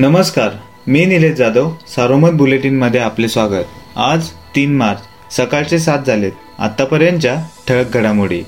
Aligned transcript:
नमस्कार 0.00 0.50
मी 0.88 1.04
निलेश 1.06 1.32
जाधव 1.36 1.70
सारोमत 1.88 2.32
बुलेटिनमध्ये 2.32 3.00
आपले 3.00 3.28
स्वागत. 3.28 3.64
आज 3.96 4.28
तीन 4.54 4.76
मार्च 4.76 5.34
सकाळचे 5.36 5.78
सात 5.78 6.06
झालेत 6.06 6.32
आतापर्यंतच्या 6.58 7.34
ठळक 7.68 7.96
घडामोडी. 7.96 8.40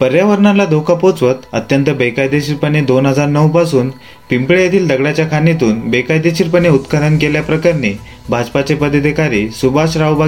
पर्यावरणाला 0.00 0.64
धोका 0.64 0.94
पोचवत 0.94 1.44
अत्यंत 1.52 1.90
बेकायदेशीरपणे 1.90 2.80
दोन 2.80 3.06
हजार 3.06 3.26
नऊ 3.26 3.48
पासून 3.48 3.90
पिंपळे 4.30 4.62
येथील 4.62 4.88
दगडाच्या 4.88 5.26
खाणीतून 5.30 5.78
बेकायदेशीरपणे 5.90 6.68
उत्खनन 6.68 7.18
केल्याप्रकरणी 7.18 7.92
भाजपाचे 8.28 8.74
पदाधिकारी 8.74 9.48
सुभाष 9.50 9.96
राव 9.96 10.22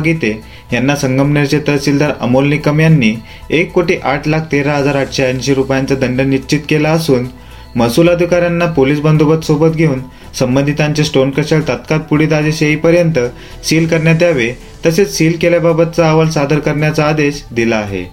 यांना 0.73 0.97
संगमनेरचे 0.97 1.61
तहसीलदार 1.69 2.13
अमोल 2.21 2.49
निकम 2.49 2.81
यांनी 2.81 3.15
एक 3.51 3.73
कोटी 3.73 3.97
आठ 4.03 4.29
लाख 4.29 4.53
तेरा 4.53 4.77
हजार 4.77 4.97
आठशे 4.97 5.25
ऐंशी 5.25 5.55
रुपयांचा 5.55 5.95
दंड 5.95 6.21
निश्चित 6.21 6.61
केला 6.69 6.91
असून 6.91 7.27
महसूल 7.77 8.09
अधिकाऱ्यांना 8.09 8.67
पोलीस 8.67 9.01
बंदोबस्त 9.01 9.47
सोबत 9.47 9.77
घेऊन 9.77 10.01
संबंधितांचे 10.39 11.05
स्टोन 11.05 11.31
कशल 11.31 11.61
तात्काळ 11.61 11.99
पुढील 11.99 12.33
आदेश 12.33 12.63
येईपर्यंत 12.63 13.19
सील 13.65 13.87
करण्यात 13.87 14.23
यावे 14.23 14.53
तसेच 14.87 15.17
सील 15.17 15.37
केल्याबाबतचा 15.43 16.09
अहवाल 16.09 16.29
सादर 16.29 16.59
करण्याचा 16.59 17.05
आदेश 17.05 17.45
दिला 17.53 17.77
आहे. 17.77 18.05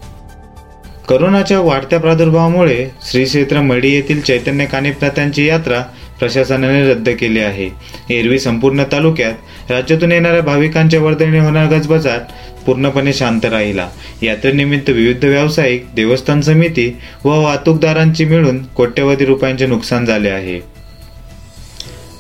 करोनाच्या 1.09 1.59
वाढत्या 1.59 1.99
प्रादुर्भावामुळे 1.99 2.87
श्री 3.11 3.23
क्षेत्र 3.23 3.61
मढी 3.61 3.91
येथील 3.91 4.21
चैतन्य 4.21 4.65
कानिपनाथांची 4.65 5.45
यात्रा 5.45 5.81
प्रशासनाने 6.19 6.89
रद्द 6.89 7.09
केले 7.09 7.39
आहे. 7.39 7.69
एरवी 8.09 8.39
संपूर्ण 8.39 8.83
तालुक्यात 8.91 9.71
राज्यातून 9.71 10.11
येणाऱ्या 10.11 10.41
भाविकांच्या 10.41 11.01
वर्दळीने 11.01 11.39
होणार 11.39 11.67
गजबजाट 11.67 12.21
पूर्णपणे 12.65 13.13
शांत 13.13 13.45
राहिला. 13.45 13.89
यात्रेनिमित्त 14.23 14.89
विविध 14.89 15.25
व्यावसायिक 15.25 15.85
देवस्थान 15.95 16.41
समिती 16.41 16.97
व 17.23 17.41
वाहतूकदारांची 17.43 18.25
मिळून 18.25 18.63
कोट्यवधी 18.63 19.25
रुपयांचे 19.25 19.65
नुकसान 19.65 20.05
झाले 20.05 20.29
आहे. 20.29 20.59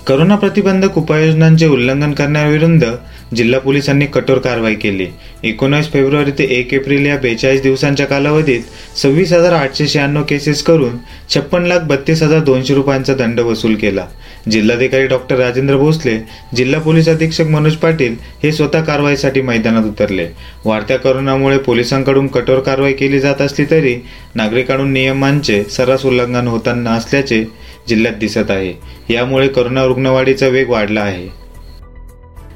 करोना 0.07 0.35
प्रतिबंधक 0.35 0.97
उपाययोजनांचे 0.97 1.67
उल्लंघन 1.67 2.11
करण्याविरुद्ध 2.11 2.91
जिल्हा 3.33 3.59
पोलिसांनी 3.59 4.05
कठोर 4.05 4.37
कारवाई 4.37 4.75
केली. 4.75 5.07
एकोणीस 5.43 5.91
फेब्रुवारी 5.91 6.31
ते 6.31 6.43
एक 6.49 6.73
एप्रिल 6.73 7.05
या 7.05 7.17
बेचाळीस 7.17 7.61
दिवसांच्या 7.61 8.05
कालावधीत 8.05 8.97
सव्वीस 8.97 9.33
हजार 9.33 9.53
आठशे 9.53 9.87
शहाण्णव 9.87 10.23
केसेस 10.23 10.61
करून 10.63 10.97
छप्पन 11.33 11.65
लाख 11.65 11.79
बत्तीस 11.87 12.21
हजार 12.23 12.39
दोनशे 12.39 12.73
रुपयांचा 12.73 13.13
दंड 13.13 13.39
वसूल 13.39 13.75
केला. 13.75 14.05
जिल्हाधिकारी 14.51 15.07
डॉक्टर 15.07 15.35
राजेंद्र 15.35 15.77
भोसले 15.77 16.17
जिल्हा 16.55 16.79
पोलीस 16.81 17.07
अधीक्षक 17.09 17.47
मनोज 17.47 17.75
पाटील 17.75 18.15
हे 18.43 18.51
स्वतः 18.51 18.81
कारवाईसाठी 18.81 19.41
मैदानात 19.41 19.83
उतरले. 19.83 20.27
वाढत्या 20.65 20.97
करोनामुळे 20.97 21.57
पोलिसांकडून 21.57 22.27
कठोर 22.27 22.59
कारवाई 22.59 22.93
केली 22.93 23.19
जात 23.19 23.41
असली 23.41 23.65
तरी 23.65 23.95
नागरिकांकडून 24.35 24.91
नियमांचे 24.93 25.63
सर्रास 25.63 26.05
उल्लंघन 26.05 26.47
होताना 26.47 26.91
असल्याचे 26.91 27.43
जिल्ह्यात 27.89 28.15
दिसत 28.15 28.51
आहे. 28.51 28.73
यामुळे 29.09 29.47
करोना 29.47 29.85
रुग्णवाढीचा 29.85 30.47
वेग 30.47 30.69
वाढला 30.69 31.01
आहे. 31.01 31.44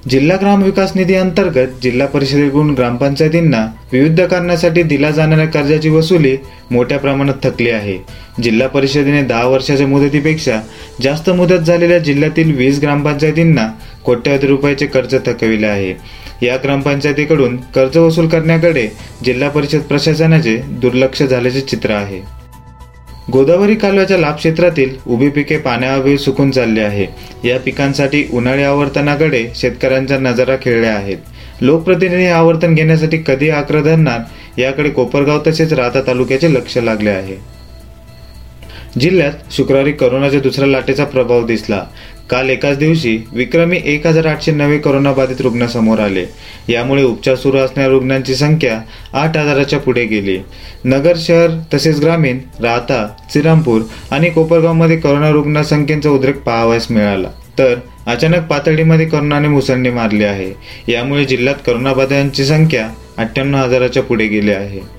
जिल्हा 0.09 0.37
ग्राम 0.37 0.61
विकास 0.63 0.91
निधी 0.95 1.13
अंतर्गत 1.13 1.73
जिल्हा 1.81 2.05
परिषदेकडून 2.07 2.73
ग्रामपंचायतींना 2.73 3.65
विविध 3.91 4.21
कारणासाठी 4.21 4.83
दिला 4.83 5.11
जाणाऱ्या 5.11 5.45
कर्जाची 5.45 5.89
वसुली 5.89 6.35
मोठ्या 6.71 6.99
प्रमाणात 6.99 7.33
थकली 7.43 7.69
आहे. 7.69 7.97
जिल्हा 8.43 8.67
परिषदेने 8.67 9.21
दहा 9.21 9.45
वर्षाच्या 9.45 9.87
मुदतीपेक्षा 9.87 10.59
जास्त 11.01 11.29
मुदत 11.29 11.67
झालेल्या 11.67 11.97
जिल्ह्यातील 11.97 12.55
वीस 12.55 12.79
ग्रामपंचायतींना 12.79 13.67
कोट्यवधी 14.05 14.47
रुपयाचे 14.47 14.85
कर्ज 14.85 15.15
थकविले 15.25 15.67
आहे. 15.67 15.93
या 16.45 16.57
ग्रामपंचायतीकडून 16.63 17.57
कर्ज 17.75 17.97
वसूल 17.97 18.27
करण्याकडे 18.27 18.87
जिल्हा 19.25 19.49
परिषद 19.49 19.81
प्रशासनाचे 19.81 20.57
दुर्लक्ष 20.57 21.23
झाल्याचे 21.23 21.61
चित्र 21.61 21.91
आहे. 21.91 22.21
गोदावरी 23.31 23.75
कालव्याच्या 23.75 24.17
लाभ 24.17 24.35
क्षेत्रातील 24.35 24.95
उभी 25.07 25.29
पिके 25.29 25.57
पाण्याअभावी 25.57 26.17
सुकून 26.17 26.51
चालली 26.51 26.79
आहे. 26.79 27.05
या 27.45 27.59
पिकांसाठी 27.59 28.23
उन्हाळी 28.33 28.63
आवर्तनाकडे 28.63 29.45
शेतकऱ्यांच्या 29.55 30.17
नजरा 30.19 30.55
खेळल्या 30.55 30.93
आहेत. 30.95 31.17
लोकप्रतिनिधी 31.61 32.25
आवर्तन 32.25 32.75
घेण्यासाठी 32.75 33.17
कधी 33.17 33.49
आग्रह 33.49 33.81
धरणार 33.81 34.59
याकडे 34.59 34.89
कोपरगाव 34.89 35.39
तसेच 35.47 35.73
राहता 35.73 36.01
तालुक्याचे 36.01 36.53
लक्ष 36.53 36.77
लागले 36.77 37.09
आहे. 37.09 37.35
जिल्ह्यात 38.99 39.31
शुक्रवारी 39.51 39.91
करोनाच्या 39.91 40.39
दुसऱ्या 40.39 40.67
लाटेचा 40.67 41.03
प्रभाव 41.03 41.45
दिसला. 41.45 41.85
काल 42.29 42.49
एकाच 42.49 42.77
दिवशी 42.77 43.17
विक्रमी 43.33 43.79
एक 43.85 44.07
हजार 44.07 44.25
आठशे 44.25 44.51
नवे 44.51 44.77
करोनाबाधित 44.77 45.41
रुग्ण 45.41 45.65
समोर 45.65 45.99
आले. 45.99 46.25
यामुळे 46.69 47.03
उपचार 47.03 47.35
सुरू 47.35 47.57
असणाऱ्या 47.57 47.91
रुग्णांची 47.91 48.35
संख्या 48.35 48.81
आठ 49.13 49.37
हजाराच्या 49.37 49.79
पुढे 49.79 50.05
गेली. 50.05 50.39
नगर 50.85 51.13
शहर 51.17 51.49
तसेच 51.73 51.99
ग्रामीण 51.99 52.39
राहता 52.61 53.07
श्रीरामपूर 53.31 53.81
आणि 54.11 54.29
कोपरगावमध्ये 54.29 54.97
कोरोना 54.97 55.29
रुग्णसंख्येचा 55.29 56.09
उद्रेक 56.09 56.37
पाहावयास 56.37 56.91
मिळाला. 56.91 57.27
तर 57.57 57.75
अचानक 58.07 58.47
पातळीमध्ये 58.47 59.05
करोनाने 59.05 59.47
मुसंडी 59.47 59.89
मारली 59.89 60.23
आहे. 60.23 60.53
यामुळे 60.91 61.25
जिल्ह्यात 61.25 61.55
करोनाबाधितांची 61.65 62.45
संख्या 62.45 62.89
अठ्ठ्याण्णव 63.17 63.57
हजाराच्या 63.57 64.03
पुढे 64.03 64.27
गेली 64.27 64.51
आहे. 64.51 64.98